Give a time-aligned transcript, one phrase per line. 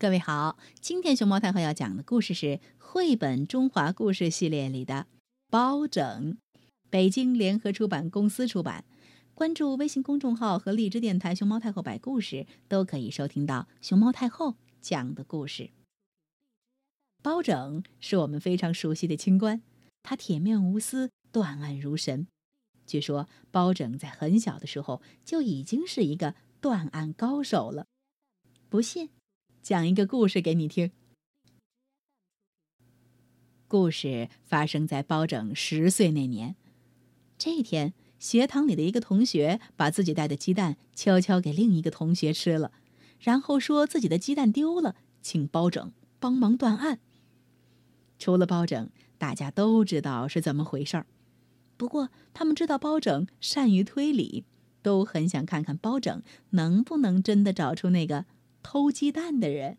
[0.00, 4.94] 各位好，今天熊猫太后要讲的故事是绘本中华故事系列里的
[5.50, 6.34] 《包拯》，
[6.88, 8.84] 北京联合出版公司出版。
[9.34, 15.70] 关注微信公众号和荔枝电台“熊猫太后摆故事”，都可以收听到熊猫太后讲的故事。
[17.20, 19.60] 包拯是我们非常熟悉的清官，
[20.04, 22.28] 他铁面无私，断案如神。
[22.86, 27.86] 据说包拯在很小的时候就已经是一个断案高手了。
[28.68, 29.10] 不信？
[29.68, 30.92] 讲一个故事给你听。
[33.66, 36.56] 故事发生在包拯十岁那年。
[37.36, 42.72] 这一天，学堂里的一个同学把自己带的鸡蛋悄悄给另一个同学吃了，
[43.20, 47.00] 然后说自己的鸡蛋丢了，请包拯帮忙断案。
[48.18, 51.04] 除了包拯，大家都知道是怎么回事儿。
[51.76, 54.46] 不过，他们知道包拯善于推理，
[54.80, 58.24] 都很想看看包拯能不能真的找出那个。
[58.70, 59.78] 偷鸡蛋的人，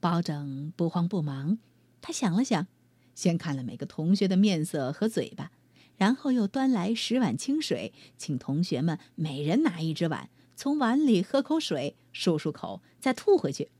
[0.00, 1.58] 包拯不慌不忙。
[2.00, 2.66] 他想了想，
[3.14, 5.52] 先看了每个同学的面色和嘴巴，
[5.96, 13.70] 然后又端来十碗清水，请同学们每人拿一只碗，从碗里喝口水，漱漱口，再吐回去。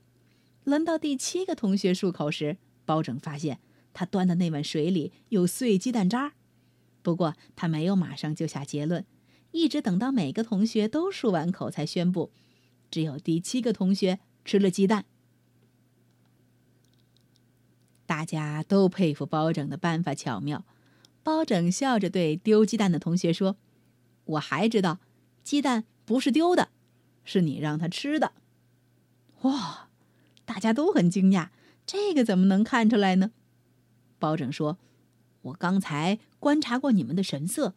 [0.63, 3.59] 轮到第七个同学漱口时，包拯发现
[3.91, 6.31] 他端的那碗水里有碎鸡蛋渣。
[7.01, 9.05] 不过他没有马上就下结论。
[9.51, 12.31] 一直等到每个同学都漱完口，才宣布，
[12.89, 15.05] 只有第七个同学吃了鸡蛋。
[18.05, 20.65] 大家都佩服包拯的办法巧妙。
[21.23, 23.55] 包拯笑着对丢鸡蛋的同学说
[24.25, 24.99] ：“我还知道，
[25.43, 26.69] 鸡蛋不是丢的，
[27.23, 28.33] 是你让他吃的。”
[29.43, 29.89] 哇！
[30.45, 31.49] 大家都很惊讶，
[31.85, 33.31] 这个怎么能看出来呢？
[34.17, 34.77] 包拯说
[35.43, 37.75] ：“我刚才观察过你们的神色。”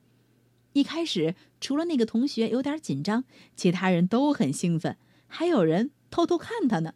[0.74, 3.24] 一开始，除了那个同学有点紧张，
[3.56, 4.96] 其他人都很兴奋，
[5.28, 6.94] 还有人偷偷看他呢。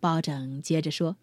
[0.00, 1.16] 包拯接着说：“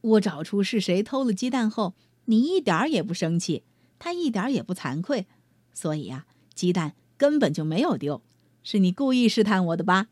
[0.00, 1.94] 我找出是谁偷了鸡蛋后，
[2.26, 3.64] 你一点也不生气，
[3.98, 5.26] 他一点也不惭愧，
[5.72, 8.22] 所以呀，鸡蛋根本就没有丢，
[8.62, 10.06] 是你故意试探我的吧？”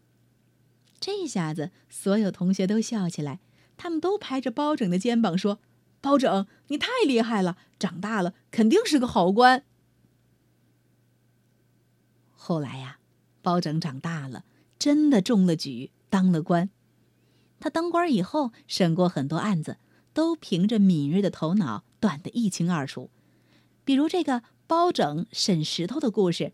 [0.99, 3.39] 这下子，所有同学都笑起来，
[3.77, 5.61] 他们都拍着包拯的肩膀说。
[6.05, 7.57] 包拯，你太厉害了！
[7.79, 9.65] 长大了肯定是个好官。
[12.31, 12.99] 后来呀，
[13.41, 14.45] 包拯长大了，
[14.79, 16.69] 真的中了举，当了官。
[17.59, 19.79] 他当官以后，审过很多案子，
[20.13, 23.11] 都凭着敏锐的头脑断得一清二楚。
[23.83, 26.53] 比如这个包拯审石头的故事。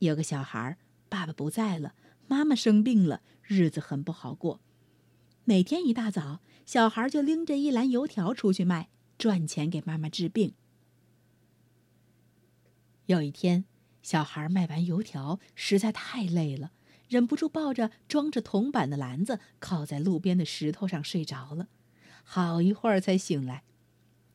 [0.00, 0.76] 有个小孩，
[1.08, 1.94] 爸爸不在了，
[2.26, 4.60] 妈妈生病了，日子很不好过。
[5.46, 8.88] 每天一大早，小孩就拎着一篮油条出去卖，
[9.18, 10.54] 赚钱给妈妈治病。
[13.04, 13.66] 有一天，
[14.02, 16.72] 小孩卖完油条，实在太累了，
[17.10, 21.68] 忍不住抱着装着铜板的篮子，靠在路边的石头上睡着了。
[22.22, 23.64] 好一会儿才醒来，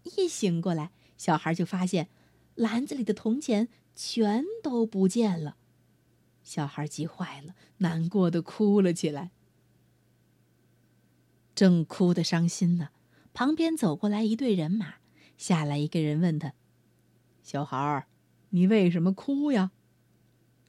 [0.04, 2.10] 一醒过来，小孩就发现
[2.54, 5.58] 篮子里的铜钱全都不见了。
[6.44, 9.32] 小孩急坏了，难过的哭了起来。
[11.60, 12.88] 正哭得伤心呢，
[13.34, 14.94] 旁边走过来一队人马，
[15.38, 16.54] 下来一个人问他
[17.44, 18.08] ：“小孩儿，
[18.52, 19.72] 你为什么哭呀？”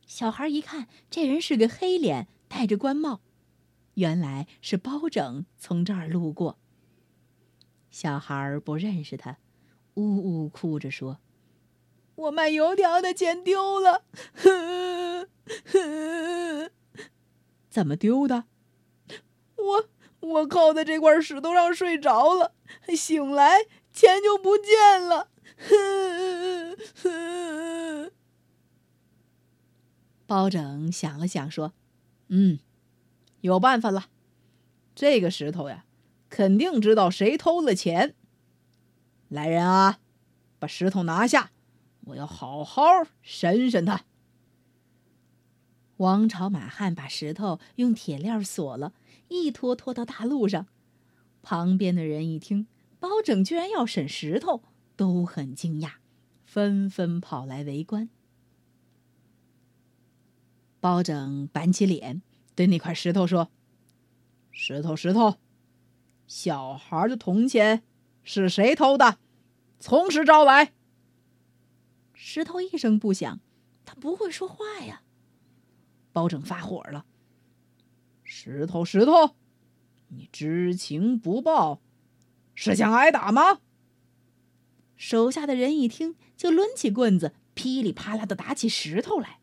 [0.05, 3.21] 小孩一看，这人是个黑脸，戴着官帽，
[3.95, 6.59] 原来是包拯从这儿路过。
[7.93, 9.39] 小孩不认识他，
[9.95, 11.21] 呜呜哭着说
[12.17, 14.03] ：“我卖油条的钱丢了，
[17.71, 18.47] 怎么丢的？
[19.55, 19.89] 我。”
[20.21, 22.53] 我靠在这块石头上睡着了，
[22.97, 25.29] 醒来钱就不见了。
[30.27, 31.73] 包拯想了想说
[32.29, 32.61] ：“嗯，
[33.41, 34.07] 有办法了。
[34.95, 35.85] 这个石头呀，
[36.29, 38.15] 肯定知道谁偷了钱。
[39.29, 39.99] 来人啊，
[40.59, 41.51] 把石头拿下，
[42.07, 42.85] 我要好好
[43.23, 44.05] 审审他。”
[46.01, 48.95] 王朝马汉把石头用铁链锁了，
[49.29, 50.67] 一拖拖到大路上。
[51.43, 52.67] 旁边的人一听
[52.99, 54.63] 包拯居然要审石头，
[54.97, 55.97] 都很惊讶，
[56.43, 58.09] 纷纷跑来围观。
[60.81, 62.23] 包拯板起脸，
[62.55, 63.51] 对那块石头说
[64.51, 65.35] ：“石头，石头，
[66.27, 67.83] 小孩的铜钱
[68.23, 69.19] 是谁偷的？
[69.79, 70.73] 从实招来。”
[72.15, 73.41] 石头一声不响，
[73.85, 75.03] 他不会说话呀。
[76.13, 77.05] 包拯发火了
[78.25, 79.35] ：“石头，石头，
[80.09, 81.81] 你知情不报，
[82.55, 83.61] 是想挨打吗？”
[84.97, 89.39] 手下的人一听，就抡起棍子，噼里啪啦的打起石头来。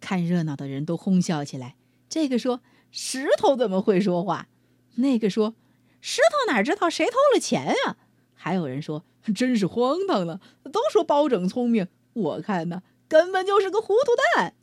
[0.00, 1.76] 看热闹的人都哄笑起来。
[2.08, 2.60] 这个说
[2.92, 4.48] ：“石头怎么会说话？”
[4.96, 5.56] 那个说
[6.00, 7.96] ：“石头哪知道谁偷了钱呀？”
[8.34, 9.04] 还有人说
[9.34, 10.40] ：“真是荒唐呢！
[10.70, 14.54] 都说包拯聪明，我看呢，根本就是个糊涂蛋。”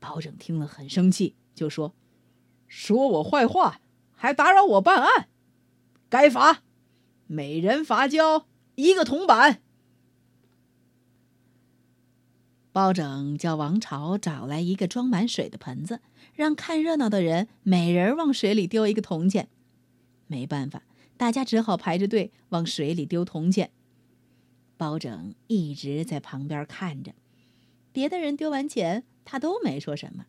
[0.00, 1.94] 包拯听了很生气，就说
[2.68, 3.80] ：“说我坏话，
[4.12, 5.28] 还打扰我办案，
[6.08, 6.62] 该罚，
[7.26, 9.62] 每人罚交一个铜板。”
[12.72, 16.00] 包拯叫王朝找来一个装满水的盆子，
[16.34, 19.48] 让看热闹的人每人往水里丢一个铜钱。
[20.26, 20.82] 没办法，
[21.16, 23.70] 大家只好排着队往水里丢铜钱。
[24.76, 27.14] 包拯一直在旁边看着，
[27.94, 30.26] 别的人丢完钱，他都没说什么。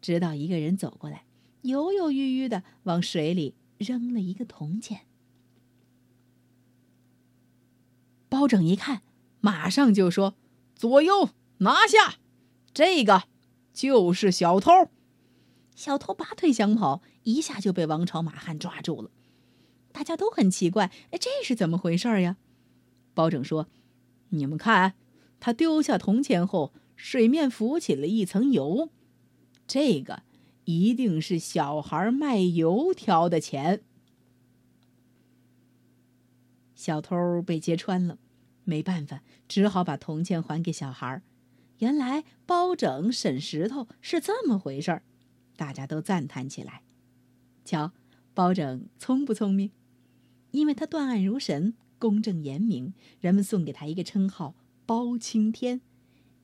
[0.00, 1.24] 直到一个人走过来，
[1.62, 5.02] 犹犹豫豫的往水里扔了一个铜钱。
[8.28, 9.02] 包拯一看，
[9.40, 10.34] 马上就说
[10.74, 12.16] ：“左右。”拿下，
[12.74, 13.28] 这个
[13.72, 14.72] 就是小偷。
[15.76, 19.12] 小偷拔腿想跑，一下就被王朝、马汉抓住了。
[19.92, 22.38] 大家都很奇怪，哎，这是怎么回事呀？
[23.14, 23.68] 包拯说
[24.30, 24.94] ：“你们看，
[25.38, 28.90] 他丢下铜钱后，水面浮起了一层油，
[29.66, 30.22] 这个
[30.64, 33.82] 一定是小孩卖油条的钱。”
[36.74, 38.18] 小偷被揭穿了，
[38.64, 41.22] 没办法，只好把铜钱还给小孩。
[41.78, 45.02] 原来包拯审石头是这么回事儿，
[45.56, 46.82] 大家都赞叹起来。
[47.64, 47.92] 瞧，
[48.34, 49.70] 包拯聪不聪明？
[50.50, 54.54] 因为他断案如神，公正严明，人们送给他一个称号
[54.84, 55.80] “包青天”。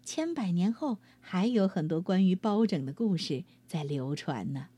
[0.05, 4.69] 千百年后，还有很多关于包拯的故事在流传呢。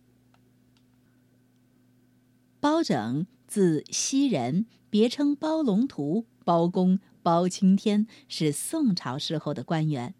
[2.60, 10.14] 包拯字希仁，别称包龙图、包公、包青天，是宋朝时候的官员。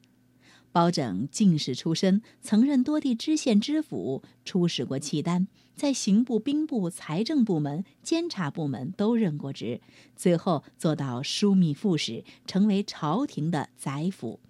[0.72, 5.46] 包拯进士出身，曾任多地知县知府，出使过契丹，
[5.76, 9.82] 在刑部、兵部、财政部门、监察部门都任过职，
[10.16, 14.40] 最后做到枢密副使，成为朝廷的宰辅。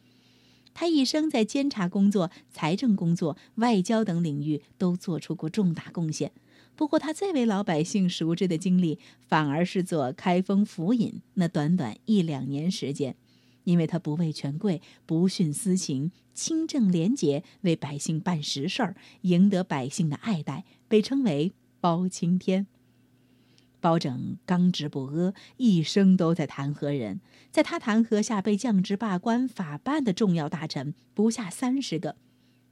[0.74, 6.32] 他一生在监察工作、财政工作、外交等领域都做出过重大贡献。
[6.74, 8.98] 不过，他最为老百姓熟知的经历，
[9.28, 13.14] 反而是做开封府尹那短短一两年时间。
[13.64, 22.66] 因为他不畏权贵，不徇私情，清正廉洁，为百姓办实事儿，赢得百姓的爱戴，被称为包青天。
[23.82, 27.20] 包拯刚直不阿，一生都在弹劾人，
[27.50, 32.14] 在他弹劾下被降职罢官、法办的重要大臣不下三十个。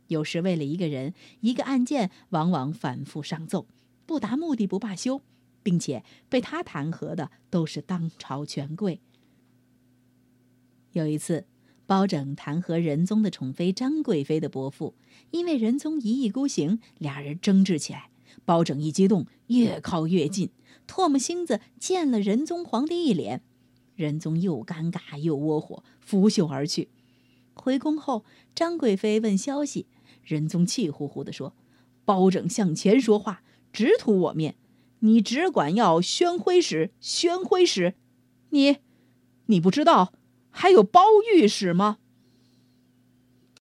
[0.06, 3.66] 有时为了一个人、一个案件，往往反复上奏，
[4.06, 5.20] 不达目的不罢休，
[5.64, 9.00] 并且被他弹劾的都是当朝权贵。
[10.92, 11.44] 有一次，
[11.86, 14.94] 包拯弹劾仁宗的宠妃张贵妃的伯父，
[15.32, 18.09] 因为仁宗一意孤行，俩人争执起来。
[18.44, 20.50] 包拯一激动，越靠越近，
[20.86, 23.42] 唾沫星子溅了仁宗皇帝一脸。
[23.94, 26.88] 仁宗又尴尬又窝火，拂袖而去。
[27.54, 28.24] 回宫后，
[28.54, 29.86] 张贵妃问消息，
[30.22, 31.54] 仁宗气呼呼地说
[32.04, 33.42] ：“包拯向前说话，
[33.72, 34.56] 直吐我面。
[35.00, 37.94] 你只管要宣徽使，宣徽使，
[38.50, 38.78] 你，
[39.46, 40.12] 你不知道。”
[40.52, 41.00] 还有包
[41.32, 41.98] 御史吗？